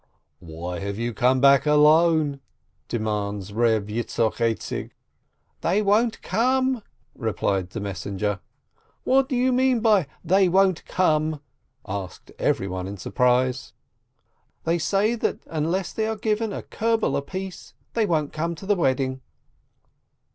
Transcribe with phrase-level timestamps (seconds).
[0.39, 2.39] "Why have you come back alone?"
[2.87, 4.93] demands Reb Yitzchok Aizik."
[5.61, 6.81] "They won't come!"
[7.13, 8.39] replies the messenger.
[9.03, 11.39] "What do you mean by 'they won't come'?"
[11.87, 13.73] asked everyone in surprise.
[14.63, 18.75] "They say that unless they are given a kerbel apiece, they won't come to the
[18.75, 19.21] wedding."